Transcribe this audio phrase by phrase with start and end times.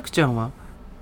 [0.00, 0.50] さくちゃんは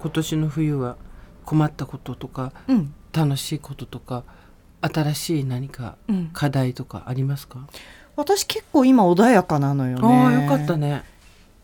[0.01, 0.97] 今年の冬は
[1.45, 2.95] 困ったこととかうん。
[3.13, 4.25] 楽しいこととか
[4.83, 7.67] 新しい何かうん、課題とかありますか、
[8.17, 10.07] 私結構今穏やかなのよね。
[10.07, 11.05] ああよかったね、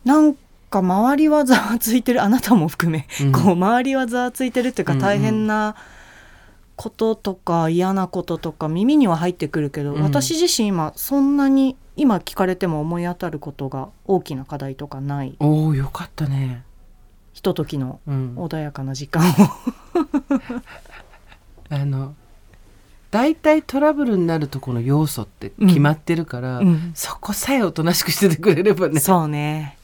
[0.04, 0.34] なん
[0.70, 2.22] か周りはざわついてる。
[2.22, 3.32] あなたも含め、うん。
[3.32, 5.04] こう周りはざわついてるっていうかうんうん。
[5.04, 5.76] 大変な
[6.76, 10.02] こととか嫌なこととか耳には入ってくるけど、うん。
[10.02, 15.36] 私自身今そんなに今聞かれても思い当たることが大きな課題とかない。
[15.38, 16.73] おおよかったね、ひ
[17.44, 19.34] とときのうん、穏やかな時間を。
[21.70, 22.14] あの
[23.10, 26.90] 大体トラブルになるとこの要素って決まってるから、うん。
[26.94, 28.98] そこさえおとなしくしててくれればね。
[28.98, 29.78] そうね。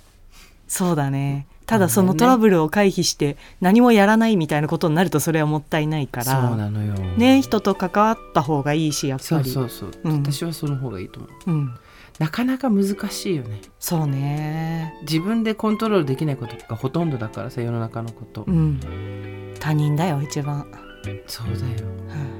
[0.66, 6.95] そうだねただそのトラブルを回避して何もやらないみたいなことになるとそれはもったいないかそうらなのよ。
[6.95, 9.48] ね人と関わった方がいいしやっそぱり。
[9.48, 10.16] うそうそう、うん。
[10.16, 11.51] 私はその方がいいと思う。
[11.52, 11.75] うん、
[12.19, 13.61] なかなか難しいよね。
[13.78, 14.98] そうね。
[15.03, 18.80] 自分でコントロールできないことがほとんどだからさ世の中のこと、うん。
[19.61, 20.67] 他人だよ一番、
[21.28, 21.89] そうだよ。
[22.08, 22.39] うん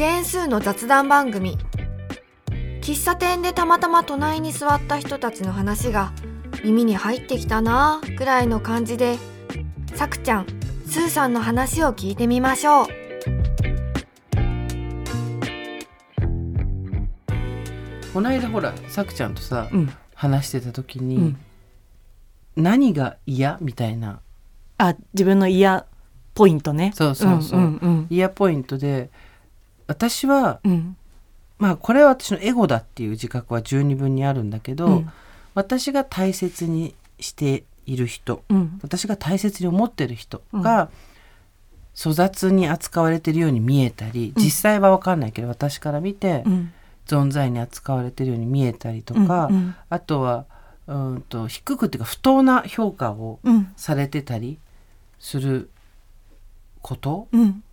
[0.00, 1.58] ジェーン・スーの雑談番組。
[2.80, 6.14] 喫茶店でたまたま隣に座った人たちの話が
[6.64, 9.18] 耳に入ってきたなぁくらいの感じで
[9.94, 10.46] さくちゃん
[10.86, 12.86] スーさんの話を聞いてみましょう。
[18.14, 19.92] この間ほらさくちゃんとさ、うん。
[20.14, 21.36] 話してた時に、うん。
[22.56, 24.22] 何が嫌みたいな？
[24.78, 25.84] あ自分の嫌
[26.32, 26.92] ポイントね。
[26.94, 28.06] そうそうそうんうん。
[28.08, 29.10] 嫌ポイントで
[29.90, 30.96] 私はうん。
[31.58, 35.10] まあこれは私のエゴだっていう自覚は十二分にあるんだけど、うん。
[35.54, 38.78] 私が大切にしている人うん。
[38.82, 40.90] 私が大切に思ってる人が
[41.96, 44.42] 粗雑に扱われてるように見えたり、うん。
[44.42, 46.72] 実際は分かんないけど私から見てうん。
[47.06, 49.56] 存在に扱われてるように見えたりとか、うん。
[49.56, 49.74] うん。
[49.88, 50.46] あとは
[50.86, 53.72] うんと低くっていうか不当な評価をうん。
[53.76, 54.60] されてたり
[55.18, 55.68] する
[56.80, 57.64] ことうん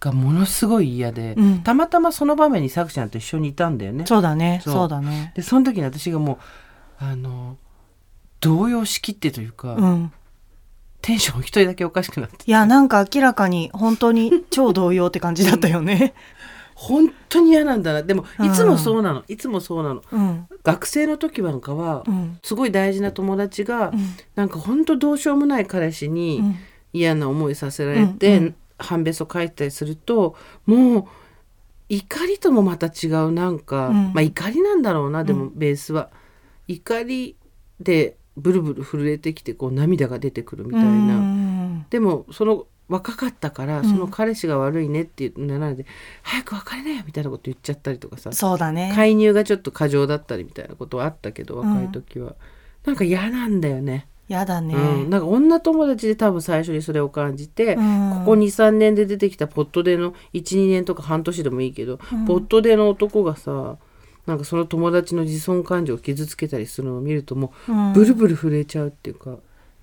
[0.00, 1.62] がものすごい嫌で、うん。
[1.62, 4.04] たまたまその場面にさくちゃんと一緒にいたんだよね。
[4.06, 4.60] そうだね。
[4.64, 4.88] そう。
[4.88, 5.32] だね。
[5.34, 6.38] でその時に私がも
[7.00, 7.56] うあの
[8.40, 10.12] 動揺しきってというか、うん。
[11.00, 12.36] テンション一人だけおかしくなって。
[12.46, 16.14] いやなんか明らかに本当に超同様って感じだったよね。
[16.74, 18.02] 本当に嫌なんだな。
[18.04, 18.46] でもうん。
[18.46, 20.02] いつもそうなの、いつもそうなの。
[20.12, 20.46] うん。
[20.62, 22.38] 学生の時なんかは、うん。
[22.44, 24.14] すごい大事な友達が、うん。
[24.36, 26.56] なんか本当どうしようもない彼氏にうん。
[26.92, 28.44] 嫌な思いさせられて、うん。
[28.44, 31.04] うん半べそ書いたりするともう
[31.88, 33.94] 怒りともまた違うなんか、うん。
[34.12, 36.10] まあ怒りなんだろうなでもうベースは、
[36.66, 37.36] 怒り
[37.80, 41.86] でブルブル震えてきてこう涙が出てくるみたいな、うん。
[41.88, 43.88] でもその若かったから、うん。
[43.88, 45.86] その彼氏が悪いねっていうなので
[46.22, 48.32] 早く別れなよみたいなこと言っちゃったりとかさ。
[48.32, 48.92] そうだね。
[48.94, 52.34] 介入がちょっと過剰だったりみたいなことはあったけどうん若い時は、
[52.84, 54.74] なんか嫌なんだよねやだね。
[54.74, 58.10] うん、なんか女友達で多分最初にそれを感じて、うん。
[58.20, 62.26] ここ23年で出てきたポットでの12年とか半年でもいいけど、うん。
[62.26, 63.76] ポットでの男がさ
[64.26, 69.36] なんかその友達の自尊感情を傷つけたりするのを見るともうブルブル震えちゃうっていうか、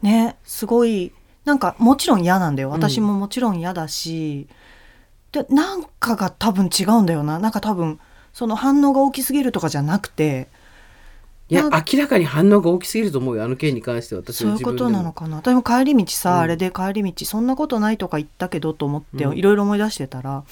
[0.04, 1.12] ねすごい。
[1.46, 2.70] なんかもちろん嫌なんだよ。
[2.70, 4.48] 私ももちろん嫌だし、
[5.32, 7.40] でなんかが多分違うんだよな。
[7.40, 8.00] なんか多分
[8.34, 10.50] その反応が大きすぎるとかじゃなくて
[11.48, 15.38] いや明らかに反応が大きすぎると思うよあの件に関しては私そういうことなのかな。
[15.38, 16.40] 私も帰り道さ、うん。
[16.40, 19.38] あれで帰り道そんなことないとか言ったけどと思ってうん。
[19.38, 20.44] いろいろ思い出してたら、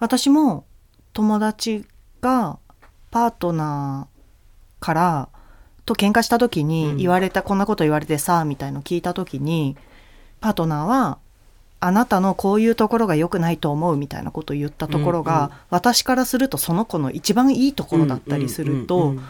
[0.00, 0.64] 私も
[1.12, 1.84] 友達
[2.20, 2.58] が
[3.12, 5.28] パートナーから
[5.86, 6.68] と喧嘩した時うん。
[6.68, 9.76] に言われた、こんなこと言われてさみたいの聞いた時に
[10.40, 11.18] パートナーは
[11.78, 19.22] あなたのこういうところが良くないと思うみたいなことを言ったところが、うんうん私からするとその子の一番いいところだったりすると、うんうん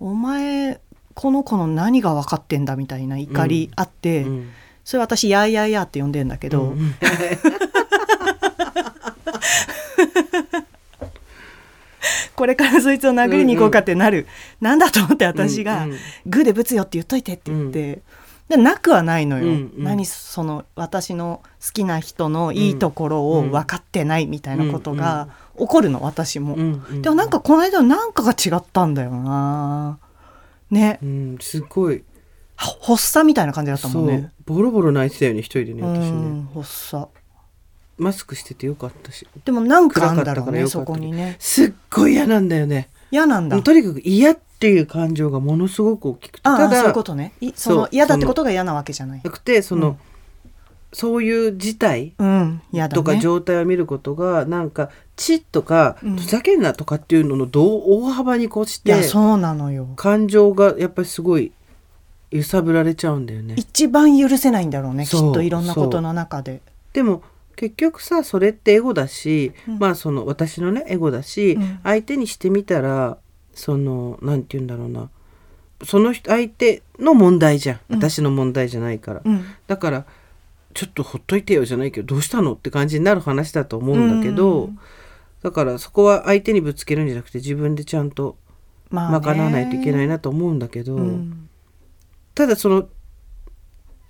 [0.00, 0.80] お前
[1.14, 4.28] この子の何が分かってんだみたいな怒りあって、うん。
[4.28, 4.50] うん
[4.86, 6.94] それ私「やーやーやー」って呼んでんだけど、うん
[12.36, 14.26] これからそいつを殴りに行こうかってなる、
[14.60, 17.50] なんだと思って私がうんうん「グーでぶつよ」って言っといてって。
[17.50, 18.02] 言って、
[18.48, 19.84] でなくはないのよ、うんうん。
[19.84, 25.28] 何その私の好きな人のいいところを分かってないみたいなことが
[25.58, 27.02] 怒るの私も、うんうん。
[27.02, 29.98] でもなんかこの間はなんかが違ったんだよな。
[30.70, 30.98] ね。
[31.02, 32.04] うんすごい。
[32.56, 34.32] は発作みたいな感じだったもんね。
[34.46, 36.10] ボロボロ泣いてたよね一人でねう私ね。
[36.10, 37.08] ん発作。
[37.98, 39.26] マスクしててよかったし。
[39.44, 41.36] でもなんかあんだろうねそこにね。
[41.38, 42.88] すっごい嫌なんだよね。
[43.10, 43.60] 嫌なんだ。
[43.62, 47.32] とにかく嫌っていう感情がものすごく大きくてただそういうことね。
[47.40, 49.20] いその嫌だってことが嫌なわけじゃない。
[49.22, 49.96] なくてその、うん
[50.96, 52.14] そういう事態
[52.88, 56.16] とかね状態を見ることがなんか「チッ」とか「うん。
[56.16, 59.88] ふざけんな」とかっていうののどう大幅に越してそうなのよ。
[59.96, 61.52] 感情がやっぱりすごい
[62.30, 63.56] 揺さぶられちゃうんだよね。
[63.58, 66.62] 一番許せないんだろうねきっといろんなことの中で。
[66.94, 67.20] でも
[67.56, 69.78] 結局さそれってエゴだし、うん。
[69.78, 71.78] まあその私のねエゴだし、うん。
[71.82, 73.18] 相手にしてみたら
[73.52, 75.10] そのなんて言うんだろうな。
[75.84, 77.80] その人相手の問題じゃん。
[77.90, 79.44] 私の問題じゃないから、うん。
[79.66, 80.06] だから
[80.76, 84.78] ちょっとほっといてよじゃないけどどうしたのって感じになる話だと思うんだけど、うん。
[85.42, 88.36] だからそこは相手にぶつけるんじゃなくて自分でちゃんと
[88.90, 89.20] 賄わ
[89.50, 91.48] ないといけないなと思うんだけど、うん。
[92.34, 92.88] ただその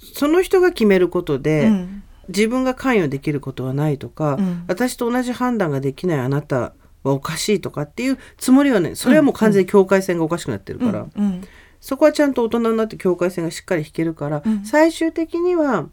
[0.01, 2.03] その人が決めることで、うん。
[2.29, 4.65] 自分が関与できることはないとか、うん。
[4.67, 6.75] 私と同じ判断ができないあなたは
[7.05, 11.45] おかしいとかっていうつもりはねそれはもう完全に境界線がおかしくなってるから、うん。
[11.81, 14.65] そこはちゃんと大人になって境界線がしっかり引けるから、うん。
[14.65, 15.89] 最終的には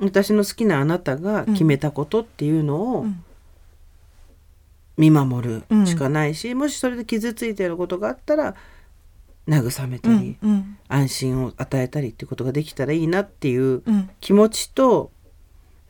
[0.00, 3.24] 私の好きなあなたが決めたことっていうのをうん。
[4.98, 8.54] 見守るしかないし、もしそれで傷ついていることがあったら
[9.48, 10.76] 慰めたうり、んうん。
[10.86, 14.10] 安心を与えたりっていうことができたらいいなっていううん。
[14.20, 15.10] 気持ちと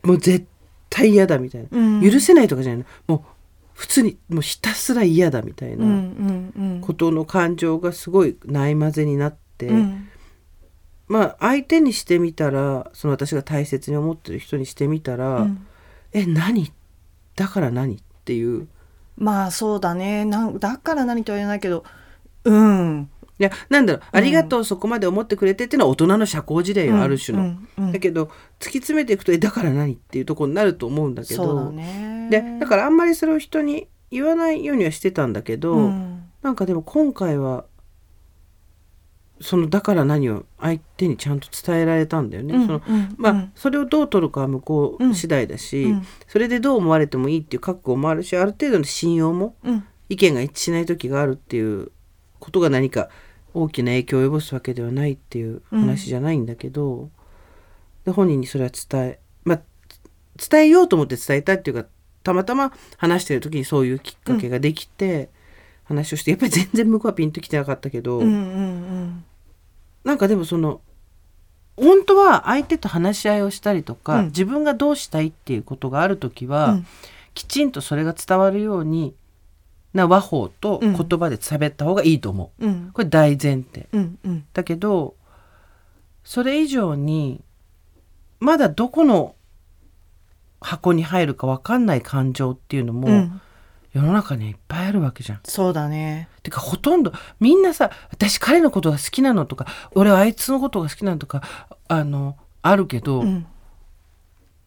[0.05, 0.47] もう絶
[0.89, 2.01] 対嫌だみたいな、うん。
[2.11, 3.17] 許せないとかじゃないの。
[3.17, 3.33] もう
[3.75, 6.81] 普通にもうひたすら嫌だみたいうんうなんうん。
[6.81, 10.09] ことの感情がすごいないまぜになって、うん
[11.09, 15.67] まあ相手にしてみたらその私が大切に思ってる人にしてみたら、うん。
[16.13, 16.73] え何？
[17.37, 17.97] だから何？
[17.97, 18.69] っていう。
[19.17, 20.25] まあそうだね。
[20.25, 21.85] なんだから何とは言えないけど
[22.45, 23.11] うん。
[23.39, 27.45] いやなんだろう、ありがとうそこまで思ってくれてっていうのは大人の社交辞令よ、ある種の。
[27.45, 27.69] うん。
[27.79, 27.93] うん。
[27.93, 29.95] だけど突き詰めていくとえだから何？
[29.95, 31.45] っていうところになると思うんだけど。
[31.45, 32.29] そうだね。
[32.31, 36.23] でだからあんまりそれを人に言わないようにはしてたんだけど、うん。
[36.43, 37.65] なんかでも今回は
[39.43, 42.55] そのだから何を相手にちゃんと伝えられたんだよね。
[42.55, 49.85] うんそのうんまあ、うんそれをどう取るかは向こう次第だし、うんそれでどう思われてもいいっていう覚悟もあるしある程度の信用もうん。
[50.09, 51.91] 意見が一致しない時があるっていう
[52.39, 53.09] ことが何か
[53.55, 57.09] 大きな影響を及ぼすわけではないっていう話じゃないんだけど、
[58.05, 59.61] で本人にそれは伝えまあ
[60.37, 61.89] 伝えようと思って伝えたっていうか
[62.23, 65.31] たまたま話してる時にそういうきっかけができて、
[65.85, 69.25] 話をしてやっぱり全然向こうはピンときてなかったけど、うんうん
[70.05, 70.81] なんかでもその
[71.77, 74.27] 本当は相手と話し合いをしたりとか、うん。
[74.27, 76.87] 自分がどうしたいっていうことがある時は、うん。
[77.35, 79.15] きちんとそれが伝わるように
[79.95, 82.67] な和法と言葉で喋った方がいいと思う。
[82.67, 82.91] うん。
[82.93, 83.89] これ大前提。
[83.93, 84.45] うんうん。
[84.53, 85.15] だけど
[86.25, 87.43] それ以上に
[88.39, 89.35] まだどこの
[90.61, 93.41] 箱に入るか分かんない感情っていうのも、うん
[93.93, 95.41] 世の中にはいっぱいあるわけじゃん。
[95.45, 101.43] そうだねてかほとんどみんなさ私彼のことが好きなのとか俺はあいつのことが好きなのとか
[101.89, 103.47] あのあるけど、うん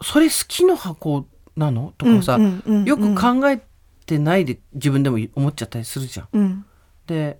[0.02, 3.62] それ好きの箱なのとかさ、よく考え
[4.06, 6.28] てないで自分でも思っちゃったりするじゃん。
[6.34, 6.66] うん
[7.08, 7.40] で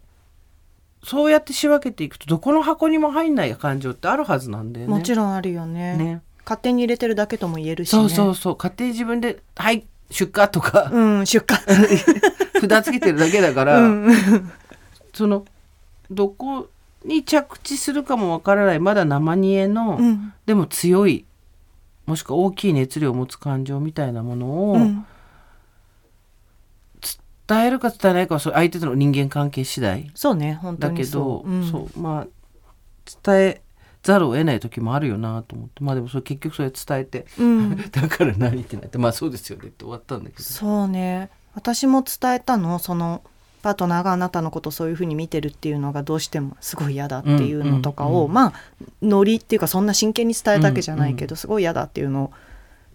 [1.04, 4.94] そうやって仕分けていくとどこの箱にも入んない感情ってあるはずなんだよね。
[4.94, 11.58] もちろんあるよねね勝手に入れてるだけとも言えるしねそうそうそう勝手に自分で「はい出荷」とか、うん出荷。
[12.70, 14.52] 札つけてるだけだから、うん。
[15.14, 15.46] その
[16.10, 16.70] どこ
[17.04, 18.80] に着地するかもわからない。
[18.80, 20.34] まだ生煮えの、うん。
[20.46, 21.26] でも強い
[22.06, 25.06] もしくは大きい熱量を持つ感情みたいなものをうん。
[27.48, 30.10] 伝えるか伝えないかは相手との人間関係次第。
[30.16, 32.28] そうね本当だけにどそうまあ
[33.24, 33.62] 伝え
[34.06, 35.84] ざるを得ない時もあるよなと思って。
[35.84, 37.76] まあでもそれ結局それ伝えて、うん。
[37.92, 39.00] だから何ってなって。
[39.00, 40.44] まあそうですよねって終わったんだけど。
[40.44, 41.30] そうね。
[41.56, 43.24] 私も伝えたのその
[43.64, 48.34] パートナーがあなたのことそういうふうに見てるっていうのがどうしてもすごい嫌だっていうのとかを、うんうんうん。
[48.34, 48.54] まあ
[49.02, 52.32] ノリっていうかそんな真剣に伝えたわけじゃないけど、すごい嫌だっていうのを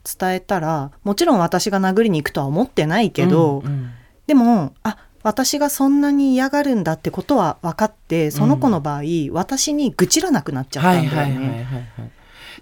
[0.05, 3.91] 伝えたらもちろん私が殴りに行くとは思ってないけど、うんうん。
[4.29, 11.67] でもあ私がそんなに嫌がるんだってことは分かってその子の場合、私に愚痴らなくなっちゃったはいんだよね。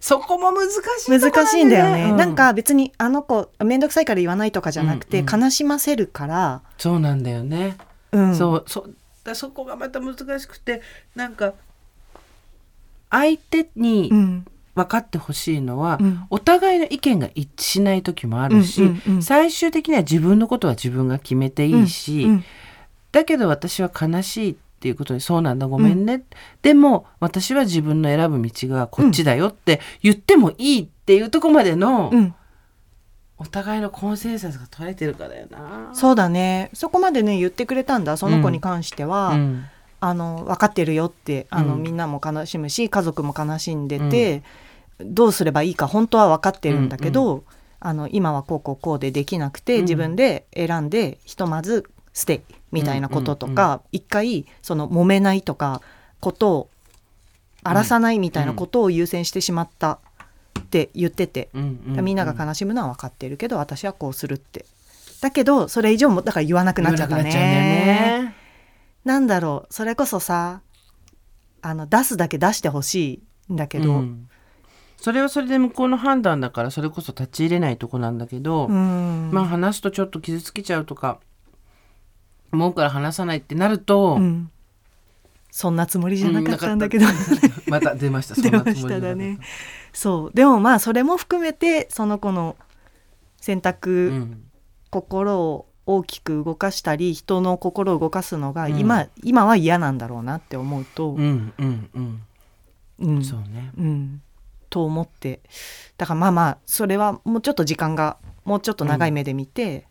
[0.00, 5.42] そこも難しいとこ難しいんだよね、うなんか別にあの子面倒くさいから言わないとかじゃなくて、うんうん。
[5.42, 7.76] 悲しませるから、そうなんだよね、
[8.12, 8.94] うん、そうそう。
[9.24, 10.80] だそこがまた難しくて
[11.14, 11.54] なんか
[13.10, 14.46] 相手にうん
[14.84, 16.24] 分かってほしいのは、うん。
[16.30, 22.44] お互いの意見が一致しない時もあるし、うんうんうん最終的には自分のことは自分が決めていいし、うん
[23.10, 26.24] だけど私は悲しいっていうことにそうなんだごめんね、
[26.62, 32.34] でも私は自分の選ぶ道がこっちだよって言ってもいいっていうとこまでの、うん。
[33.40, 35.90] お互いのコンセンサスが取れてるかだよな。
[35.94, 36.70] そうだね。
[36.74, 39.64] そこまでね言ってくれたんだその子に関しては、うん。
[40.00, 41.82] あの分かってるよってあの、うん。
[41.82, 44.42] みんなも悲しむし家族も悲しんでて、
[45.00, 47.44] どうすればいいか本当は分かってるんだけど、
[47.80, 49.80] あの今はこうこうこうでできなくて、うん。
[49.82, 55.80] 自分で選んでひとまずステイみたいなこととうんうんか、一回その揉めないとか
[56.20, 56.70] ことを
[57.62, 59.98] 荒らさないみたいなことを優先してしまった
[60.60, 64.64] って言ってて、うんうんみんなが悲しむのは分かってるけど私はこうするって。
[65.20, 68.36] だけどそれ以上もだから言わなくなっちゃったなね
[69.04, 69.74] なんだろう。
[69.74, 70.60] それこそさ
[71.60, 74.27] あの出すだけ出してほしいんだけど、うん
[75.00, 79.30] それはそれで向こうの判断だからそれこそ立ち入れないとこなんだけど、うん。
[79.32, 81.20] まあ話すとちょっと傷つけちゃうとか
[82.52, 84.50] 思うから話さないってなると、うん。
[85.50, 87.06] そんなつもりじゃなかったんだけど、
[87.68, 88.34] また出ました。
[88.42, 89.38] 出ましただね
[89.92, 90.36] そう。
[90.36, 92.56] でもまあそれも含めてその子の
[93.40, 94.44] 選択、うん。
[94.90, 98.78] 心を大きく動かしたり人の心を動かすのがうん。
[98.78, 102.22] 今,、今は嫌なんだろうなって思うと、うんうんうん。
[102.98, 103.24] うん。
[103.24, 103.70] そうね。
[103.78, 104.22] うん、
[104.70, 105.40] と思って
[105.96, 109.86] だからまあまあそれはもうちょっと時間がもうちょっと長い目で見て、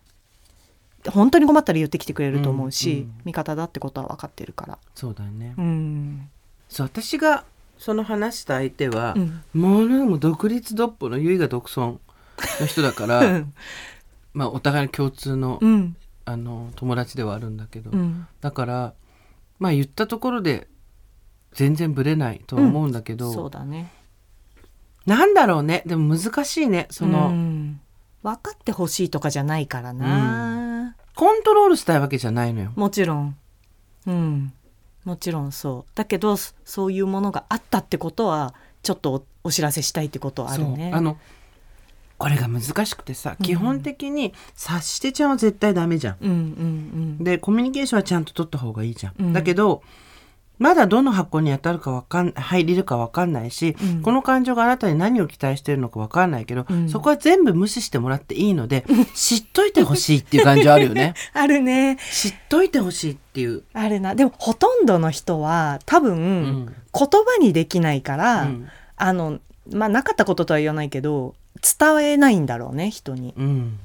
[1.06, 4.78] 本当に困ったら言ってきてくれると思うし、うんうん味方だってことは分かってるから。
[4.94, 6.28] そうだね、うん。
[6.68, 7.44] そう私が
[7.78, 9.42] その話した相手は、うん。
[9.54, 12.00] ものも独立独歩の唯我独尊
[12.60, 13.54] の人だからうん。
[14.34, 15.96] まあお互いの共通の,、うん。
[16.24, 18.26] あの友達ではあるんだけど、うん。
[18.40, 18.94] だから
[19.58, 20.66] まあ言ったところで
[21.52, 23.92] 全然ブレないとは思うんだけど、そうだね
[25.06, 25.82] なんだろうね。
[25.86, 26.86] でも難しいね。
[26.90, 27.80] その、うん。
[28.22, 32.72] 分かってほしいとかじゃないからな、コントロールしたいわけじゃないのよ。
[32.76, 33.36] もちろん。
[34.06, 34.52] うん。
[35.04, 35.90] もちろんそう。
[35.94, 40.90] だけどそそういうものがあったってことはちょっとおお知らせしたいってことはあるね。
[40.92, 41.16] あの
[42.18, 43.46] これが難しくてさ、うん。
[43.46, 46.16] 基本的に察してちゃんは絶対ダメじゃん。
[46.20, 46.34] うんう
[47.22, 47.24] ん。
[47.24, 49.14] でコミュニケーションはちゃんと取った方がいいじゃん。
[49.18, 49.32] うん。
[49.32, 49.82] だけど
[50.58, 54.02] まだどの箱に当たるかわかん入れるかわかんないし、うん。
[54.02, 56.88] この感情があなたに何を期待してるのかわかんないけど、うん。
[56.88, 58.84] そこは全部無視してもらっていいので、
[59.14, 61.14] 知っといてほしいっていう感じはあるよね。
[61.32, 61.98] あるね。
[62.12, 63.62] 知っといてほしいっていう。
[63.72, 64.14] あるな。
[64.14, 66.66] でもほとんどの人は多分、うん。
[66.66, 68.68] 言葉にできないから、うん。
[68.96, 69.38] あの
[69.72, 71.34] まあなかったこととは言わないけど
[71.78, 73.34] 伝えないんだろうね人に。
[73.36, 73.78] うん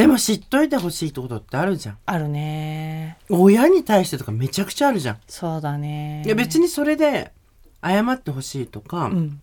[0.00, 1.98] でも知っといてほしいってことってあるじゃん。
[2.06, 3.18] あるね。
[3.28, 5.18] 親に対してとかめちゃくちゃあるじゃん。
[5.28, 6.22] そうだね。
[6.24, 7.32] いや別にそれで
[7.84, 9.42] 謝ってほしいとか、うん。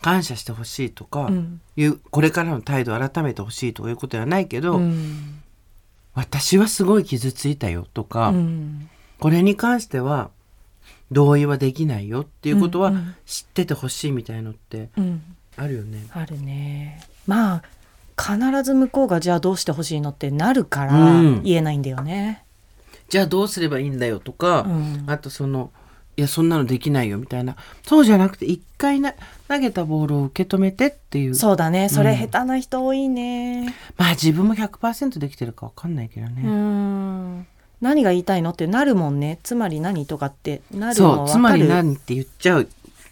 [0.00, 1.60] 感謝してほしいとか、うん。
[1.76, 5.42] いうこれからの態度を改めてほしいとかいうことではないけど、うん。
[6.14, 8.88] 私はすごい傷ついたよとか、うん。
[9.18, 10.30] これに関しては
[11.10, 12.92] 同意はできないよっていうことは
[13.24, 15.22] 知っててほしいみたいのってうん。
[15.56, 16.06] あるよね。
[16.12, 17.02] あるね。
[17.26, 17.62] まあ
[18.18, 21.42] 必ず向こうがじゃあどうしてほしいのってなるからうん。
[21.42, 22.44] 言えないんだよね。
[23.08, 25.04] じゃあどうすればいいんだよとか、うん。
[25.06, 25.70] あとその
[26.16, 27.56] いやそんなのできないよみたいな。
[27.82, 29.14] そうじゃなくて一回な
[29.48, 31.34] 投げたボールを受け止めてっていう。
[31.34, 31.90] そうだね。
[31.90, 33.74] それうん下手な人多いね。
[33.98, 36.42] まあ自分も100%できてるか分かんないけどね。
[36.42, 37.46] うん。
[37.82, 39.38] 何が言いたいのってなるもんね。
[39.42, 42.68] つまり何とかってなるのそうつまり何って言っちゃう。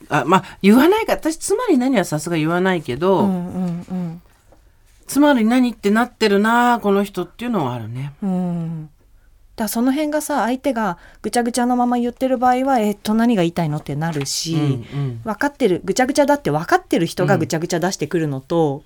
[0.08, 1.12] あまあ言わないか。
[1.12, 4.22] 私つまり何はさすが言わないけど、うんうん
[5.06, 8.14] つまり何ってなってるなこの人っていうのはあるね。
[8.22, 8.30] うん。
[8.30, 8.90] うん
[9.56, 15.20] だその辺がさ相手がぐちゃぐちゃのまま言ってる場合はえっと何が言いたいのってなるし、うんうん。
[15.22, 18.82] 分かってるぐちゃぐちゃだって分かってる人がぐちゃぐちゃ出してくるのと、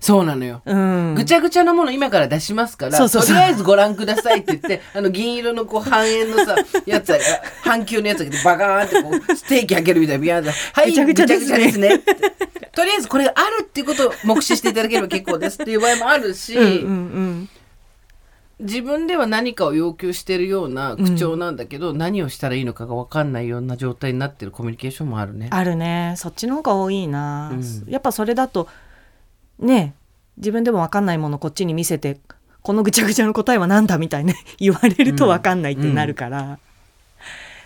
[0.00, 0.62] そうなのよ。
[0.64, 7.18] うん、ぐちゃぐちゃなもの今から出しますから、とりあえずご覧くださいって言って、 あの銀色のこう半円のさ、やつが、
[7.62, 11.38] 半球のやつがバカーンってこう、ステーキ開けるみたいなビヤーンで、はい、ぐちゃぐちゃで
[11.70, 12.00] すね
[12.78, 17.48] とりあえずこれがあるっていうことを目視していただければ結構ですっていう場合もあるし、うんうんうん。
[18.60, 25.48] 自分では何かを要求してるような口調なんだけど、何をしたらいいのかが分かんないような状態になってるコミュニケーションもあるね。
[25.50, 26.14] あるね。
[26.16, 27.84] そっちの方が多いな、うん。
[27.88, 28.68] やっぱそれだと
[29.58, 29.94] ね
[30.36, 32.20] 自分でも分かんないものこっちに見せて
[32.62, 36.58] このぐちゃぐちゃの答えは何だみたいな 言われると分かんないってなるから、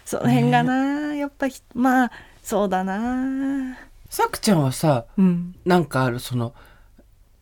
[0.04, 3.76] その辺がな、やっぱひまあそうだな。
[4.08, 5.54] さくちゃんはさ、うん。
[5.64, 6.54] なんかあるその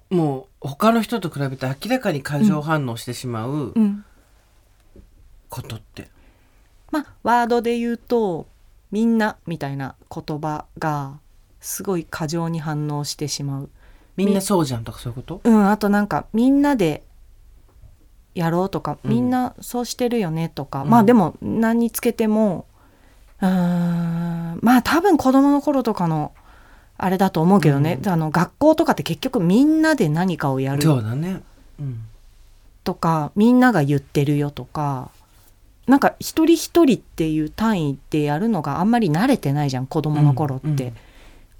[0.08, 4.04] もう他の人と比べて明らかに過剰反応してしまううん。
[5.48, 6.08] ことって、
[6.90, 8.46] まあワードで言うと
[8.90, 11.18] 「みんな」みたいな言葉が
[11.60, 13.70] すごい過剰に反応してしまう
[14.24, 15.40] みんなそうじゃんとかそういうこと？
[15.44, 17.02] うんあとなんかみんなで
[18.34, 19.10] やろうとかうん。
[19.10, 20.90] みんなそうしてるよねとか、うん。
[20.90, 22.66] まあでも何につけても
[23.40, 26.32] うーんまあ多分子供の頃とかの
[26.96, 28.08] あれだと思うけどね、うん。
[28.08, 30.82] あの学校とかって結局みんなで何かをやる。
[30.82, 31.42] そうだね。
[31.78, 32.00] うん。
[32.84, 35.10] とかみんなが言ってるよとか。
[35.86, 40.94] なんか一人一人っていう単位でやるのがあんまり慣れてないじゃん子供の頃って、うんうん。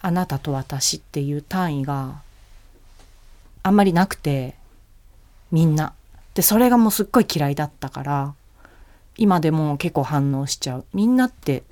[0.03, 2.23] あなたと私っていう単位が
[3.63, 4.55] あんまりなくて
[5.51, 5.95] みんな。
[6.35, 8.35] でそれがもうすっごい嫌いだったから
[9.17, 10.85] 今でも結構反応しちゃう。
[10.95, 11.65] みんなって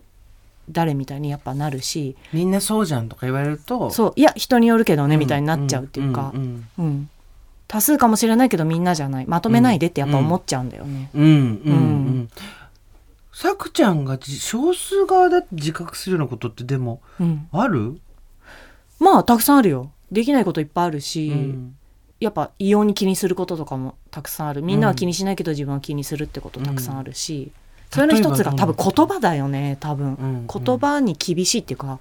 [0.70, 7.10] 誰みたいにやっぱなるしみんなそうじゃんとか言われるとそういや人によるけどねみたいになっちゃうっていうか、んんうん、
[7.68, 9.26] 多数かもしれないけどみんなじゃない。
[9.26, 11.10] まとめないでってやっぱ思っちゃうんだよね。
[11.14, 12.28] うんうんうん。
[13.32, 18.00] さくちゃんがじ少数側だって自覚するようなことってでもうん、ある、
[18.98, 19.92] まあたくさんあるよ。
[20.10, 21.77] できないこといっぱいあるし、うん
[22.20, 24.62] やっぱ異様に気にすることとかもたくさんある。
[24.62, 27.52] みんなは気にしないけど自分は気にするってことたくさんあるし、
[27.90, 32.00] それの一つが多分言葉だよね多分、うん言葉に厳しいっていうか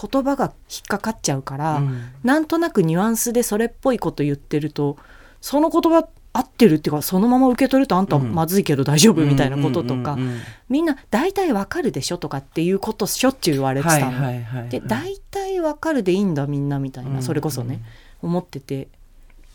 [0.00, 2.02] 言葉が引っかかっちゃうから、うん。
[2.22, 4.96] なんとなくニュアンスでそれっぽいこと言ってると
[5.40, 6.06] その言葉
[6.36, 8.34] 合ってるっていうかそのまま受け取るとあんたうん。
[8.34, 10.40] まずいけど大丈夫みたいなこととか、うんうんうん。
[10.68, 14.24] みんな大体わかるでしょとかっていうことしょっちゅう言われてはいたの。
[14.24, 14.68] はいはい。
[14.68, 17.80] で大体わかるでいいんだみんなみたいな、うんそれこそね、
[18.20, 18.76] 思ってて。
[18.76, 18.88] で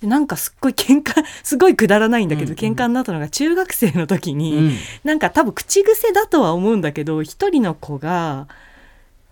[0.01, 2.57] なんかすっごい 喧嘩すごいくだらないんだけど、うんうん。
[2.57, 4.71] 喧嘩になったのが中学生の時に、うん。
[5.03, 8.47] なんか多分口癖だとは思うんだけど一人の子が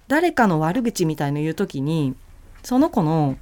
[0.07, 2.15] 誰かの悪口みたいの言う時に
[2.63, 3.37] その子の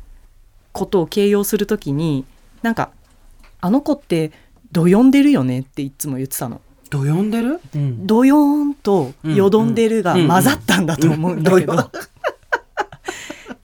[0.72, 2.26] ことを形容する時に
[2.62, 2.92] なんか
[3.62, 4.32] 「あの子って
[4.72, 6.62] どよんでるよね」っていつも言ってたの。
[6.92, 8.06] どよんでる、うん。
[8.06, 11.76] どよーんとよどんでるが混ざったんだと思うんだけど。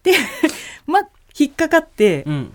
[0.02, 0.14] で
[0.88, 2.54] まあ引っかかってうん。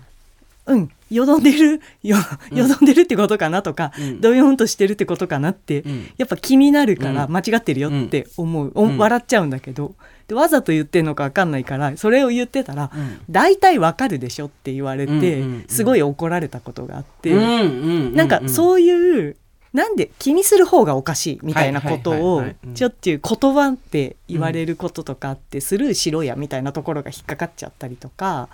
[0.65, 2.17] うんよどんでるよ
[2.51, 2.57] うん。
[2.57, 4.21] よどんでるってことかなとか、うん。
[4.21, 6.09] どよんとしてるってことかなって、うん。
[6.17, 7.31] やっぱ気になるからうん。
[7.31, 8.97] 間違ってるよって思う、おうん。
[8.97, 9.95] 笑っちゃうんだけど。
[10.27, 19.37] でわざと言ってんのか分かんないからそれを言ってたらうん「大体わかるでしょ」って言われて、すごい怒られたことがあって、うなんかうそういう
[19.73, 22.43] なんで気にする方がおかしいみたいなことを
[22.75, 28.49] ちょっちゅう言葉って言われることとかあってスルーしろやみたいなところが引っかかっちゃったりとか。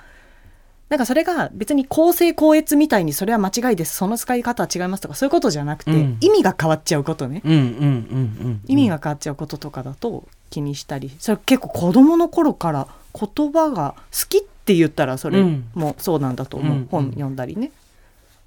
[0.93, 3.95] なんかそれが別に公正高越みたいにそれは間違いです。
[3.95, 6.17] その使い方は違いますとかそういうことじゃなくて、うん。
[6.21, 12.87] 意味が変わっちゃうことね、うんうん意味が変わっちゃうこととかだと気にしたりそれ結構子供の頃から
[13.19, 15.65] 言葉が好きって言ったらそれうん。
[15.73, 16.87] もそうなんだと思う、うん。
[16.91, 17.71] 本読んだりね。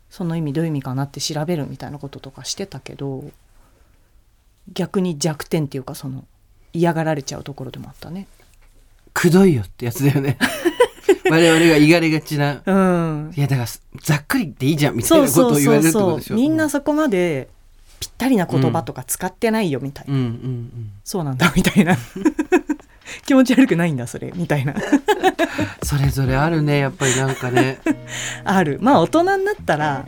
[0.09, 3.25] その意味どういう意味かなって調べるみたいなこととかしてたけど
[4.73, 6.25] 逆に弱点っていうかその
[6.73, 8.29] 嫌がられちゃうところでもあったね。
[9.13, 10.39] くどいよってやつだよね
[11.31, 12.63] 我々がいがれがちな。
[12.65, 13.33] うん。
[13.37, 13.69] いやだから
[14.03, 17.49] ざっくりでいいじゃんみたいなことを言われるってことでしょみんなそこまで
[18.01, 20.21] ぴったりな言葉とか使ってないよみたいな、うん。
[20.21, 21.97] うんうんそうなんだみたいな。
[23.25, 24.75] 気持ち悪くないんだそれみたいな。
[25.83, 27.79] それぞれあるねやっぱりなんかね。
[28.45, 28.79] ある。
[28.81, 30.07] まあ大人になったら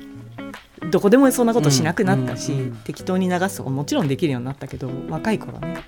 [0.91, 2.73] どこでもそんなことしなくなったし、うんうん。
[2.85, 5.79] 適当に流すとかもちろんできるようになったけど若い頃ね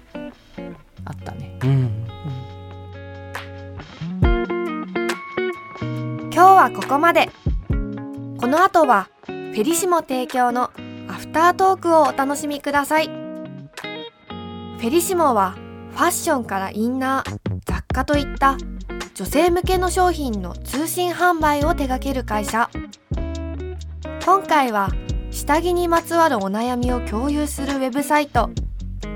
[1.05, 2.07] あったね、うん
[6.41, 7.29] 今日はここまで。
[8.39, 10.71] この後はフェリシモ提供の
[11.07, 13.09] アフタートークをお楽しみください。
[13.09, 15.51] フェリシモは
[15.91, 18.57] ファッションからインナー雑貨といった
[19.13, 22.71] 女性向けの商品の通信販売を手掛ける会社。
[24.25, 24.89] 今回は
[25.31, 28.49] 下着にまつわるお悩みを共有するウェブサイト。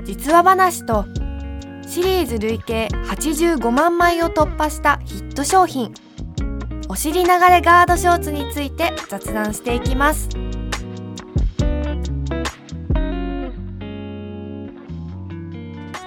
[0.03, 1.05] 実話話と
[1.87, 5.91] シリーズ累計85万枚を突破したヒット商品。
[6.87, 10.29] お尻流れガードショーツについて雑談していきます。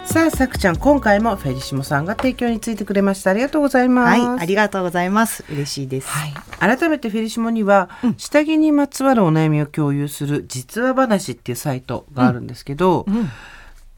[0.04, 3.30] さあさくちゃん今回もフェリシモさんが提供についてくれました。
[3.30, 4.20] ありがとうございます。
[4.20, 5.44] はいありがとうございます。
[5.50, 8.14] 嬉しいです、はい、改めてフェリシモには、うん。
[8.16, 13.28] 下着にまつわるお悩みを共有する実話話っていうサイトがあるんですけど、うん。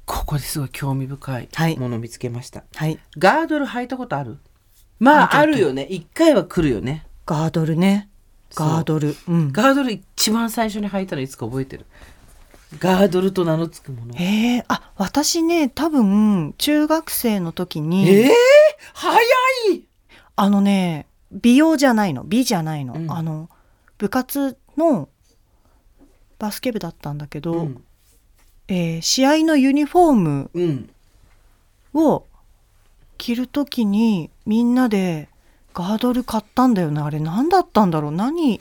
[0.04, 1.78] ここですごい興味深はいい。
[1.78, 2.98] ものを見つけました、はい。
[3.16, 4.38] ガードル履いたことある？
[5.00, 5.84] まああるよね。
[5.84, 7.06] 一回は来るよね。
[7.26, 8.08] ガードルね。
[8.54, 9.16] ガードル。
[9.28, 9.52] うん。
[9.52, 11.86] ガードル一番最初に履いたのいつか覚えてる。
[12.78, 14.14] ガードルと名の付くもの。
[14.14, 18.28] へえあ私ね多分中学生の時にえー、
[18.94, 19.18] 早
[19.74, 19.84] い！
[20.36, 22.22] あのね美容じゃないの。
[22.22, 23.10] 美じゃないの、うん。
[23.10, 23.48] あの
[23.98, 25.08] 部活の
[26.38, 27.84] バスケ部だったんだけど、うん、
[28.68, 30.90] えー試合のユニフォームうん、
[31.94, 32.26] を
[33.20, 35.28] 着る時にみんなで
[35.74, 37.02] ガードル買ったんだよね。
[37.02, 38.12] あれ何だったんだろう。
[38.12, 38.60] 何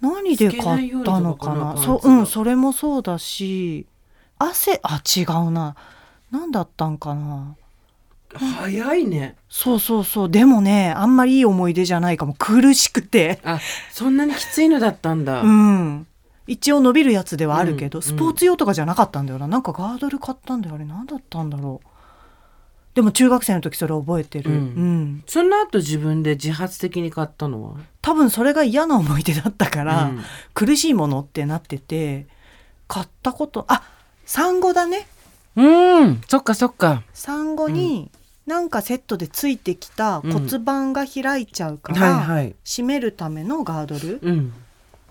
[0.00, 1.76] 何で買ったのかな。
[1.76, 3.86] そううんそれもそうだし。
[4.38, 5.76] 汗あ違うな。
[6.32, 7.54] 何だったんかな。
[8.34, 9.36] 早いね。
[9.48, 10.30] そうそうそう。
[10.30, 12.34] でもねあんまりいい思い出じゃないかも。
[12.34, 13.40] 苦しくて。
[13.44, 13.60] あ
[13.92, 16.06] そんなにきついのだったんだ、 うん。
[16.48, 18.02] 一応伸びるやつではあるけど、うん。
[18.02, 19.46] スポーツ用とかじゃなかったんだよな。
[19.46, 20.74] なんかガードル買ったんだよ。
[20.74, 21.99] あれ何だったんだろう
[23.00, 24.56] でも中学生の時それ覚えてる、うん。
[24.58, 25.24] うん。
[25.26, 27.76] その後自分で自発的に買ったのは？
[28.02, 30.20] 多分それが嫌な思い出だったから、うん。
[30.52, 32.26] 苦しいものってなってて
[32.88, 33.82] 買ったことあ
[34.26, 35.06] 産後だね。
[35.56, 36.20] うん。
[36.28, 37.02] そっかそっか。
[37.14, 38.10] 産後に
[38.46, 42.54] なんかセットでついてきた骨盤が開いちゃうから、はいはい。
[42.66, 44.52] 締めるためのガードルうん。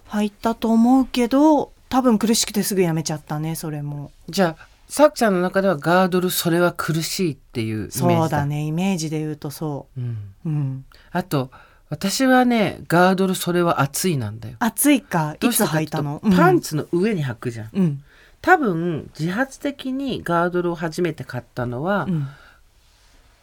[0.05, 4.11] 入ったと思うけど多分苦しくてすぐやめちゃったねそれも。
[4.29, 8.19] じゃあさっちゃんの中ではガードルそれは苦しいっていうイメージだ。
[8.19, 9.99] そうだねイメージで言うとそう。
[10.01, 10.85] ん、ううん。
[11.11, 11.51] あと
[11.89, 14.55] 私はねガードルそれは暑いなんだよ。
[14.59, 16.21] 暑いかいつ履いたの？
[16.35, 17.83] パンツの上に履くじゃん、うん。
[17.83, 18.03] うん
[18.41, 22.27] 多分自発的にガードルを初めて買ったのは、うん。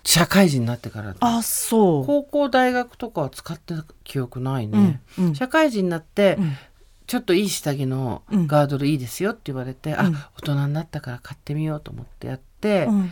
[0.05, 1.17] 社会人になってからだ。
[1.21, 2.07] あそう。
[2.07, 5.35] 高校大学とかは使ってた記憶ないね、うんうん。
[5.35, 6.53] 社会人になって、うん
[7.07, 8.47] ちょっといい下着のうん。
[8.47, 9.99] ガードルいいですよって言われて、うん。
[10.17, 13.11] あ大人になったから買ってみようと思ってやって、うん。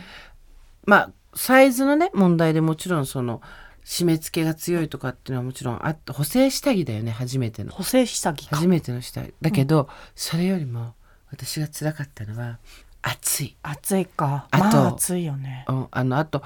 [0.85, 3.41] まあサイズのね問題でもちろんその
[3.83, 7.71] 締め付けが強いとかっていうのはもちろんあって補正下着だよね初めての。
[7.71, 8.55] 補正下着か。
[8.55, 9.33] 初めての下着。
[9.41, 10.93] だけど、それよりも
[11.31, 12.59] 私が辛かったのは
[13.01, 14.47] 暑い、暑いか。
[14.51, 15.65] あとまあ暑いよね。
[15.67, 16.41] うん、あのあと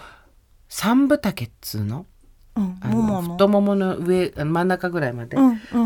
[0.68, 2.00] 三分丈っつうの？
[2.00, 2.06] うん
[2.56, 3.34] のの。
[3.34, 5.38] 太ももの上真ん中ぐらいまで、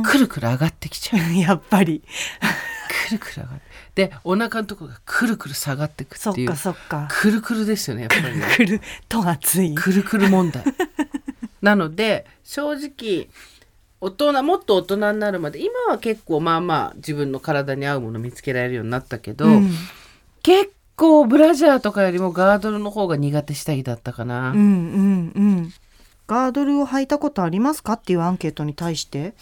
[0.03, 1.33] くるくる上がってきちゃう。
[1.37, 2.01] やっぱり。
[3.07, 3.73] くるくる上がって。
[3.95, 6.19] でお腹のところがくるくる下がってくっいう。
[6.19, 7.07] そってかそっか。
[7.11, 8.45] くるくるですよねやっぱりね。
[8.55, 9.75] くると暑い。
[9.75, 10.63] くるくる問題。
[11.61, 13.29] なので正直
[14.01, 19.71] 大人もっと大人になるまで今は結構まあまあ自分の体に合うもの見つけられるようになったけど、うん。
[20.41, 25.73] 結構ブラジャーとかよりもガードルの方が苦手下着だったかな、うんうんうん
[26.33, 27.93] ガードルを履いたことありますか？
[27.93, 29.33] っていうアンケートに対して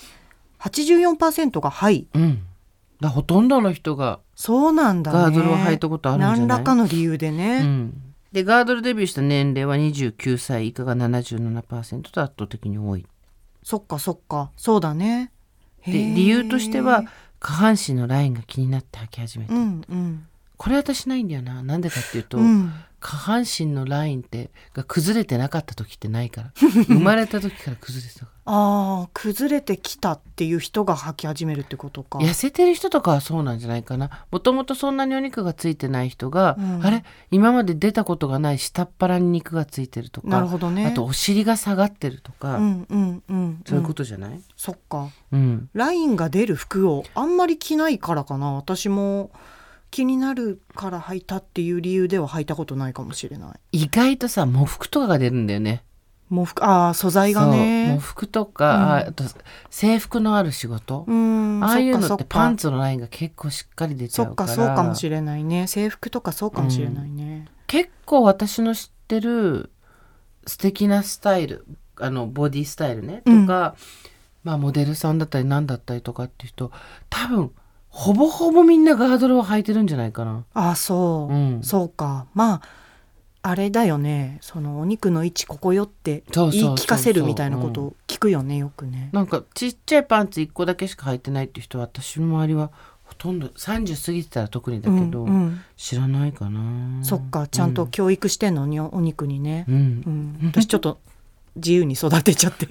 [0.59, 2.07] 84%がはい。
[2.13, 2.43] うん。
[2.99, 5.17] だほとんどの人が、そうなんだね。
[5.17, 6.37] ガードルを履いたことあるんじゃない？
[6.39, 7.93] 何らかの理由でうね、ん、
[8.31, 13.05] でガードルデビューした年齢は29歳以下が77%と圧倒的に多い。
[13.63, 14.51] そっかそっか。
[14.55, 15.31] そうだね。
[15.85, 17.05] で理由としては
[17.39, 20.27] 下半身のラインが気になって履き始めた、うんうん。
[20.57, 21.63] これ私ないんだよな。
[21.63, 26.51] なんでかっていうと、うん下半身のラインってが崩れてなかった時ってないから。
[26.87, 32.19] 生まれた時から崩れてたかああ崩れてきたっていう人が履き始めるってことか。
[32.19, 34.25] ら痩せてる人とかはそうなんじゃないかな。
[34.31, 36.85] もともとそんなにお肉がついてない人が、うん。
[36.85, 37.03] あれ？
[37.29, 40.87] 今まで出たことがない下っ腹に肉がついてるとかなるほどね。
[40.87, 45.09] あとお尻が下がってるとか、うんうんうんそういうこととじゃない、そっか。
[45.31, 48.53] うん、ラインが出る服をあんまり着ないからかな。
[48.53, 49.31] 私も
[49.91, 53.59] 気になるから履いたっていう理由では履いたことないかもしれない。
[53.73, 55.83] 意外とさ喪服とかが出るんだよね。
[56.29, 58.81] 喪服ああ素材がそう喪ね服とか、うん。
[58.83, 59.25] ああと
[59.69, 64.49] 制服のある仕事、うんああいうのそかってパンツのラインが結構しっかり出ちそっかゃうから。
[64.53, 65.67] そうかもしれないね。
[65.67, 69.71] 制服とかそうかもしれないね、結構私の知ってる
[70.47, 71.65] 素敵なスタイル
[71.97, 73.23] あのボディスタイルね。
[73.25, 73.45] とうん。
[73.45, 73.75] か、
[74.45, 76.71] まあモデルさんだったり何だったりとかっていう人
[77.09, 77.51] 多分
[77.91, 80.45] ほぼほぼみんなガードルを履いてるんじゃないかな。
[80.53, 81.61] ああそう、うん。
[81.61, 82.25] そうか。
[82.33, 82.61] まあ
[83.43, 84.37] あれだよね。
[84.41, 89.09] そのお肉の位置ここよって言い聞かせるみたいなことを聞くよねよくね。
[89.11, 92.71] なんかちっちゃいパンツ1個だけしか履いてないって人は私の周りは
[93.03, 95.61] ほとんど30過ぎてたら特にだけど、うんうん。
[95.75, 97.03] 知らないかな。
[97.03, 99.65] そっかちゃんと教育してんのにお肉にね。
[99.67, 100.99] う、ん、うん、私ちょっと
[101.55, 102.67] 自由に育てちゃって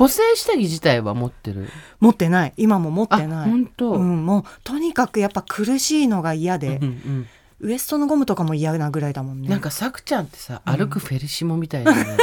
[0.00, 1.68] 補正下着自体は持ってる？
[1.98, 2.54] 持ってない。
[2.56, 3.50] 今も持っあてない。
[3.50, 3.92] 本当？
[3.92, 6.78] うん、もうとにかくやっぱ苦しいのが嫌で。
[6.78, 7.26] うん、うん
[7.62, 9.48] ウエストのゴムとかも嫌なぐらいだもんね。
[9.50, 10.76] なんかさくちゃんってさうん。
[10.78, 12.16] 歩くフェリシモみたいな、ね。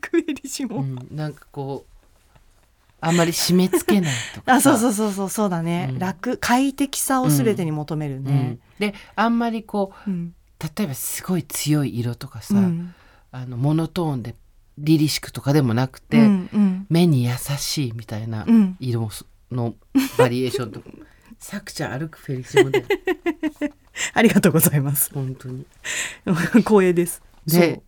[0.00, 2.26] クエリシモ、うん、なんかこう
[3.00, 5.98] あんまり締め付けないとか あそうそううそうそうそうだね、うん。
[5.98, 8.24] 楽快適さを全てに求めるん。
[8.24, 10.34] ね、であんまりこううん。
[10.76, 12.94] 例えばすごい強い色とかさ、うん。
[13.32, 14.36] あのモノトーンで
[14.78, 16.86] リリシックとかでもなくて、うんうん。
[16.88, 18.76] 目に優しいみたいなうん。
[18.80, 19.08] 色
[19.50, 19.74] の
[20.18, 20.86] バリエーションとか。
[21.38, 22.84] さくちゃん歩くフェリシモで。
[24.14, 25.10] ありがとうございます。
[25.12, 25.66] 本当に。
[26.58, 27.22] 光栄です。
[27.46, 27.82] で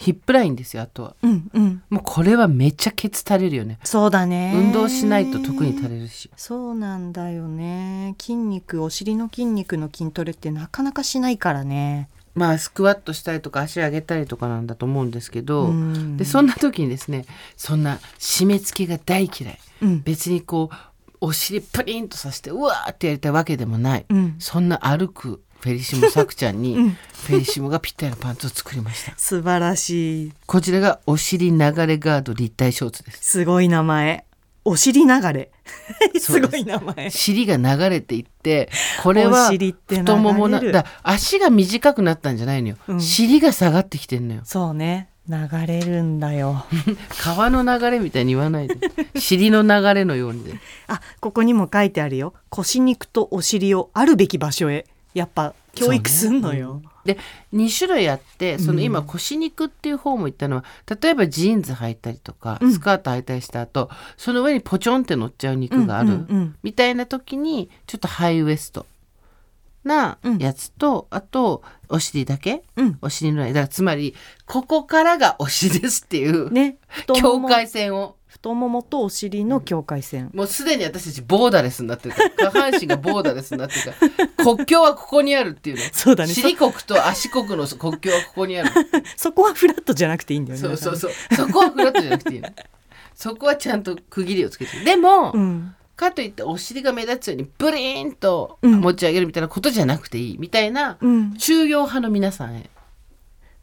[0.00, 1.14] ヒップラインですよあとは。
[1.22, 1.82] うんうん。
[1.90, 3.78] もうこれはめっちゃケツ垂れるよね。
[3.84, 4.52] そうだね。
[4.56, 6.30] 運動しないと特に垂れるし。
[6.36, 8.14] そうなんだよね。
[8.18, 16.16] 筋肉お尻の筋肉の筋トレってなかなかしないからねまあスクワットしたりとか足上げたりとかなんだと思うんですけど、うん。
[16.16, 20.02] でそんな時にですねそんな締め付けが大嫌い、うん。
[20.02, 20.76] 別にこう
[21.20, 24.36] お尻プリンとさせてうわーってやりたいわけでもない、うん。
[24.38, 26.90] そんな歩くフェリシモさくちゃんに、うん。
[26.90, 29.12] フェリシモがぴったりのパンツを作りました。
[29.18, 30.32] 素晴らしい。
[30.46, 33.18] こちらがお尻流れガード立体ショーツです。
[33.22, 34.24] すごい名前。
[34.64, 35.50] お尻流れ
[36.18, 37.10] す すごい名前。
[37.10, 38.70] 尻が流れていって
[39.02, 43.00] これは太ももなだ足が短くなったんじゃないのよ、うん。
[43.00, 44.42] 尻が下がってきてんのよ。
[44.44, 45.08] そうね。
[45.28, 46.64] 流れるんだよ。
[47.22, 48.76] 川の流れみたいに言わないで。
[49.18, 50.54] 尻の流れのようにで
[50.88, 52.34] あここにも書いてあるよ。
[52.48, 54.86] 腰肉とお尻をあるべき場所へ。
[55.14, 57.18] やっぱ教育すんのよ、で
[57.54, 60.64] 2種類あってそのうん今腰肉っていう方も言ったのは
[61.00, 62.72] 例えばジーンズ履いたりとか、うん。
[62.72, 66.56] スカート履いたりした後その上にポチョンって乗っちゃう肉がある、うんうんうん。
[66.62, 68.86] みたいな時にちょっとハイウエスト
[69.84, 72.62] なやつと、あとお尻だけ？
[72.76, 72.98] うん。
[73.02, 73.54] お尻のライン。
[73.54, 74.14] だからつまり
[74.46, 76.76] ここからがお尻ですっていう、ね。
[77.06, 78.16] 境界線を。
[78.30, 84.44] 太ももとお尻の境界線、もうすでに私たちボーダレスになってる下半身がボーダレスになってるから。
[84.56, 85.82] 国境はここにあるっていうの。
[85.92, 86.32] そうだね。
[86.32, 88.70] 尻国と足国の 国境はここにある。
[89.16, 90.96] そこはフラットじゃなくていいんだよねそうそうう。
[90.96, 92.48] そうそこはフラットじゃなくていいの。
[93.16, 94.84] そこはちゃんと区切りをつけてる。
[94.84, 98.80] でも、ん、かといってお尻が目立つようにブリーンとうん。
[98.80, 102.70] 持ち上げるみたいなことじゃなくていいみたいな、うん、中庸派の皆さんへ。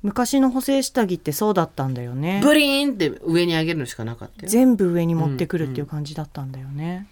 [0.04, 2.40] 昔の補正下着ってそうだったんだよね。
[2.44, 4.50] ブリーンって上に上げるのしかなかったよ。
[4.50, 7.08] 全部上に持ってくるっていう感じだったんだよね、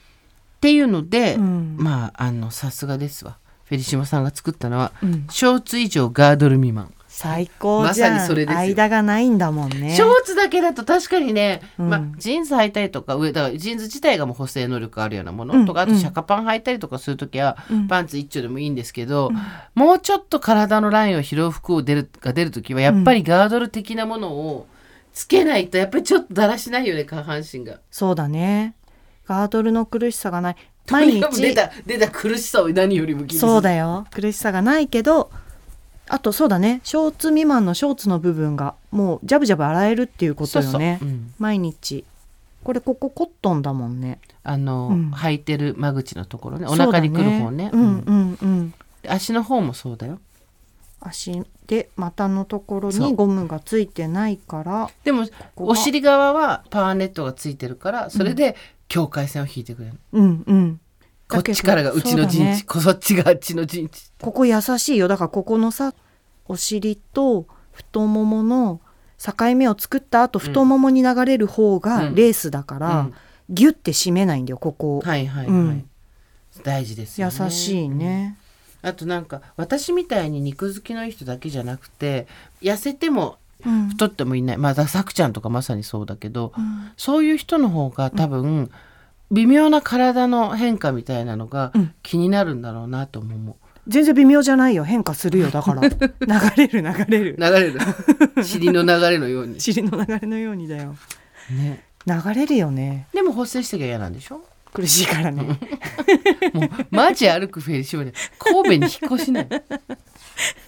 [0.57, 1.75] っていうので、うん。
[1.79, 3.37] まああのさすがですわ。
[3.65, 5.27] フェリシモさんが作ったのは、うん。
[5.31, 8.59] ショーツ以上ガードル未満最高じゃん、まさにそれですよ。
[8.59, 9.95] 間がないんだもんね。
[9.95, 11.89] ショーツだけだと確かにね、うん。
[11.89, 15.65] まあ、ジーンズ履いたりとか上だからジーンズ自体がもう補正能力あるようなもの、うん。
[15.65, 15.97] とかあとうん。
[15.97, 17.87] シャカパン履いたりとかする時は、うん。
[17.87, 19.31] パンツ一丁でもいいんですけど、
[19.75, 24.67] もうちょっと体のラインを拾う服を出るが出る時はやっぱりガードル的なものを
[25.13, 27.79] つけないとやっぱりちょっとだらしないよね下半身が。
[27.91, 28.75] そうだね。
[29.25, 30.55] ガードルの苦しさがない。
[30.91, 31.55] 毎とにかく出日。
[31.55, 33.51] た出た苦しさを何よりも気にする。
[33.51, 34.05] そうだよ。
[34.11, 35.31] 苦しさがないけど
[36.07, 36.81] あとそうだね。
[36.83, 40.97] ショーツ未満のショーツの部分がもうジャブジャブ洗えるっていうことよね。
[40.99, 41.33] そうん。
[41.39, 42.05] 毎日。
[42.63, 44.19] これここコットンだもんね。
[44.43, 45.11] あの、うん。
[45.11, 46.67] 履いてる間口のところね。
[46.67, 47.69] お腹にくる方ね。
[47.73, 47.87] うんうん。
[47.87, 48.73] うんうん。
[49.01, 50.19] で足の方もそうだよ。
[50.99, 58.55] 足で股のところにゴムがついてないからでもお尻側はパワーネットがついてるからそれで
[58.87, 60.79] 境界線を引いてくれる、うんうん
[61.27, 64.11] こっちからがうちの陣地、そっちがあっちの陣地。
[64.21, 65.07] ここ優しいよ。
[65.07, 65.93] だからここのさ
[66.47, 68.79] お尻と太ももの
[69.17, 72.15] 境目を作った後太ももに流れる方がうん。
[72.15, 73.13] レースだから、うん。
[73.49, 74.97] ギュッて締めないんだよここ。
[74.97, 75.89] を、はいはいはい、うん。
[76.63, 77.35] 大事ですよね。
[77.39, 78.37] 優しいね、
[78.81, 82.27] あとなんか私みたいに肉好きの人だけじゃなくて
[82.61, 83.89] 痩せてもうん。
[83.89, 84.57] 太ってもいない。
[84.57, 86.91] まあださくちゃんとかまさにそうだけど、うん。
[86.97, 88.69] そういう人の方が多分、
[89.31, 91.93] 微妙な体の変化みたいなのがうん。
[92.03, 93.55] 気になるんだろうなと思う。
[93.87, 95.81] 全然微妙じゃないよ変化するよだから。
[95.87, 95.89] 流
[96.57, 97.35] れる流れる。
[97.39, 97.79] 流れる。
[98.43, 100.95] 尻の流れのように、 尻の流れのようにだよ。
[101.51, 103.07] ね、流れるよね。
[103.13, 104.41] でも補正してきゃ嫌なんでしょ？
[104.73, 105.43] 苦しいからね。
[106.53, 109.47] もうマジ歩くフェリシモで神戸に引っ越しない。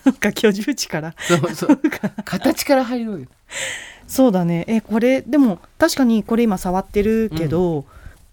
[0.05, 1.13] なんか居住地から。
[1.19, 1.79] そうそう。
[2.23, 3.25] 形から入ろうよ。
[4.07, 4.63] そうだね。
[4.67, 7.85] えこれでも確かにこれ今触ってるけど、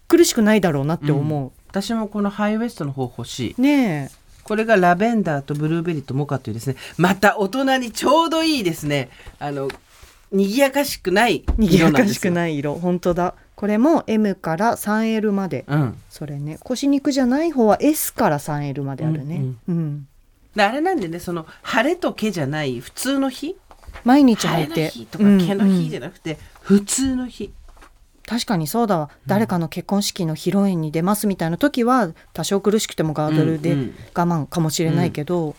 [0.07, 3.55] 苦しくないだろうなって思私もこのハイウエストの方欲しい。
[3.57, 4.25] うねえ。
[4.43, 9.09] これがラベンダーとブルーベリーとモカというですねまた大人にちょうどいいですね。
[9.39, 9.69] あの
[10.31, 12.33] 賑やかしくない賑やかしく色なんですよ。
[12.33, 12.75] ない色。
[12.75, 13.33] 本当だ。
[13.55, 15.65] これも M から 3L まで。
[15.67, 15.97] うん。
[16.09, 16.57] それね。
[16.61, 20.07] 腰肉じゃない方は S から 3L まであるね、うんうん。
[20.55, 23.55] であれなんでねその晴れと毛じゃない普通の日？
[24.03, 27.51] 毎日晴れの履いて日とかうん毛の日じうんゃなくて、普通の日
[28.25, 33.95] 確かにそうだわ、誰かの結婚式の披露宴に出ますみたいな時は多少苦しくてもガードルでうんうん。
[34.15, 35.55] 我慢かもしれないけど、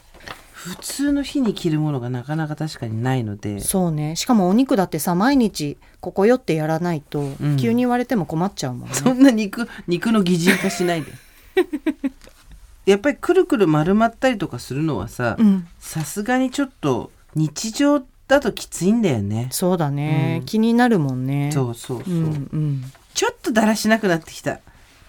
[0.53, 3.61] 普通の日に着るものがなかなか確かにないので。
[3.61, 4.17] そうね。
[4.17, 7.57] しかもお肉だってさ毎日ここよってやらないと、ん。
[7.57, 8.95] 急に言われても困っちゃうもんね。
[8.95, 11.13] そんな肉肉の擬人化しないで。
[12.85, 15.69] やっぱりくるくる丸まったりとかするのはさうん。
[15.79, 19.49] さすがにちょっと日常だときついんだよね。
[19.51, 20.47] そうだね、うん。
[20.47, 21.51] 気になるもんね。
[21.53, 22.93] そうそうそう、うんうん。
[23.15, 24.61] ちょっとだらしなくなってきた。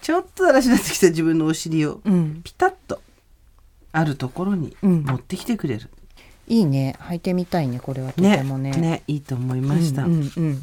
[0.01, 2.01] ちょっとだらしなってきた自分のお尻を。
[2.05, 2.41] うん。
[2.43, 3.01] ピタッと
[3.91, 5.03] あるところにうん。
[5.03, 5.89] 持ってきてくれる、
[6.47, 6.95] いいね。
[6.99, 8.71] 履いてみたいねこれはとねてもね。
[8.71, 9.03] ね。
[9.07, 10.61] いいと思いました、うんうんうん。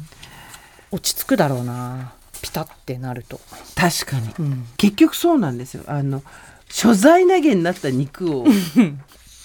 [0.91, 2.13] 落ち着くだろうな。
[2.41, 3.39] ピタってなると、
[3.75, 4.31] 確かに。
[4.37, 5.83] うん、結局そうなんですよ。
[5.87, 6.21] あの
[6.69, 8.45] 所在投げになった肉を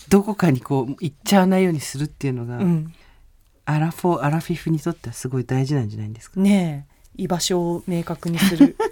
[0.08, 2.92] どこかにこう行っちゃわないようにするっていうのが、うん、
[3.72, 6.40] アラフォーアラフィフにとってはすごい大事なんじゃないですか？
[6.40, 8.76] ねえ居場所を明確にする。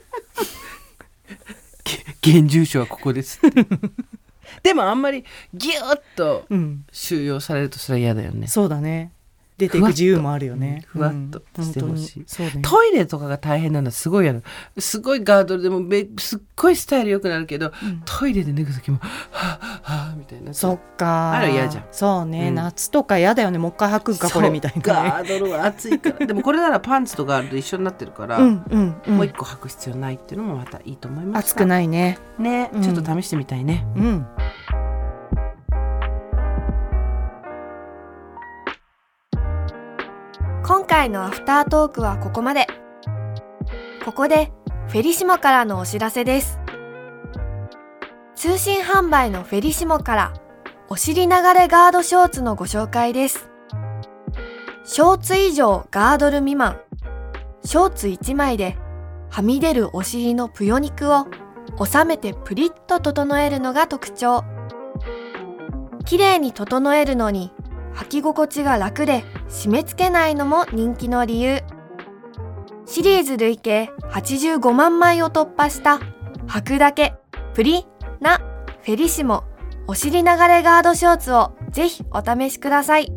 [2.22, 3.40] げ現住所はここです
[4.62, 6.84] でもあんまりギューッとうん。
[6.92, 8.46] 収容されるとそれは嫌だよね。
[8.46, 9.12] そうだね
[9.58, 10.84] 出ていく自由もあるよね。
[10.86, 11.42] ふわっと。
[11.58, 11.64] うん。
[11.64, 12.22] してほしい。
[12.22, 12.62] うだね。
[12.62, 14.42] トイレとかが大変なのはすごいやる
[14.78, 18.02] すごいガードルでもめすっごいスタイル良くなるけど、うん。
[18.04, 18.98] トイレで脱ぐ時も
[19.30, 20.54] はぁはぁみたいな。
[20.54, 21.18] そっか。
[21.32, 34.26] あら嫌じゃんそうね、うん夏とか嫌だよねもう一回履くかこれみたいなねガードルは暑いからでもこれならパンツとガードル一緒になってるから、うんうんうんもう一個履く必要ないっていうのもまたいいと思います暑くないねね、うんちょっと試してみたいねうん
[40.68, 42.66] 今回のアフタートークはここまで。
[44.04, 44.52] ここで
[44.88, 46.60] フェリシモからのお知らせです。
[48.34, 50.34] 通信販売のフェリシモから
[50.90, 53.48] お尻流れガードショーツのご紹介です。
[54.84, 56.78] ショーツ以上ガードル未満。
[57.64, 58.76] ショーツ1枚で
[59.30, 61.28] はみ出るお尻のぷよ肉を
[61.82, 64.44] 収めてプリッと整えるのが特徴。
[66.04, 67.54] 綺麗に整えるのに
[67.94, 71.62] 履き心地が楽で締め付けないのも人気の理由。
[72.86, 76.00] シリーズ累計85万枚を突破した
[76.46, 77.14] 履くだけ
[77.54, 77.86] プリ
[78.20, 78.38] な
[78.82, 79.44] フェリシモ
[79.86, 83.12] お尻流れガードショーツをぜひお試しください。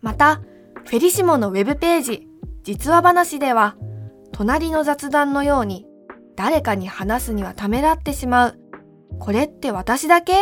[0.00, 0.42] また、
[0.84, 2.28] フェリシモのウェブページ
[2.62, 3.76] 実話話では
[4.32, 5.86] 隣の雑談のように
[6.36, 8.58] 誰かに話すにはためらってしまう
[9.18, 10.34] これって私だけ？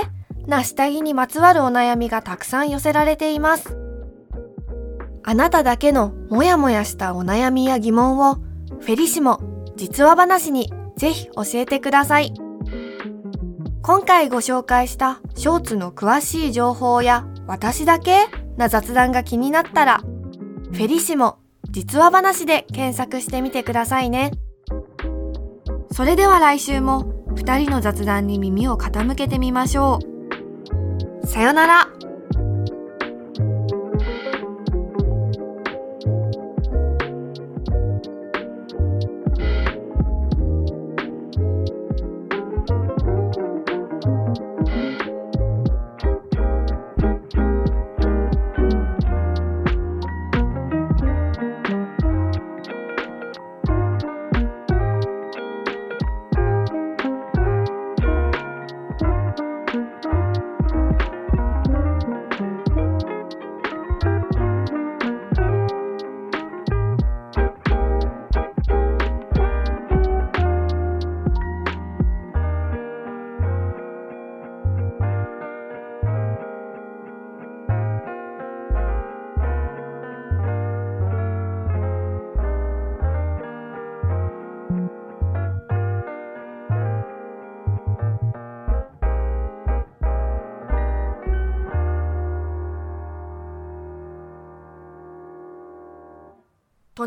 [0.46, 3.76] な下着にまつわるお悩みがたくさん寄せられています。
[5.24, 9.40] あなただけのモヤモヤしたお悩みや疑問をフェリシモ
[9.76, 12.32] 実話話にぜひ教えてください。
[13.82, 18.26] 今回ご紹介したショーツの詳しい情報や私だけ？
[18.56, 21.38] な雑談が気になったらフェリシモ
[21.70, 24.30] 実話話で検索してみてくださいね。
[25.92, 30.15] それでは来週も二人の雑談に耳を傾けてみましょう。
[31.26, 32.05] さよなら。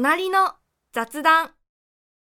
[0.02, 0.54] 隣の
[0.94, 1.52] 雑談。